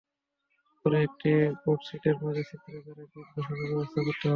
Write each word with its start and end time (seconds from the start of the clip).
পরে 0.81 0.97
একটি 1.07 1.31
কর্কশিটের 1.63 2.15
মাঝে 2.21 2.43
ছিদ্র 2.49 2.73
করে 2.85 3.03
বীজ 3.11 3.27
বসানোর 3.35 3.69
ব্যবস্থা 3.71 3.99
করতে 3.99 4.17
হবে। 4.17 4.29